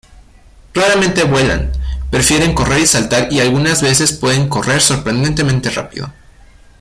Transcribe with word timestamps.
Raramente 0.73 1.25
vuelan, 1.25 1.71
prefieren 2.09 2.55
correr 2.55 2.79
y 2.79 2.85
saltar 2.87 3.31
y 3.31 3.39
algunas 3.39 3.83
veces 3.83 4.11
pueden 4.13 4.49
correr 4.49 4.81
sorprendentemente 4.81 5.69
rápido. 5.69 6.11